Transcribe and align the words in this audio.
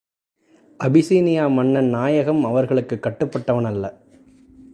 Abyssinia 0.83 1.51
மன்னன் 1.51 1.89
நாயகம் 1.89 2.45
அவர்களுக்குக் 2.45 3.05
கட்டுப்பட்டவன் 3.05 3.65
அல்ல. 3.65 3.97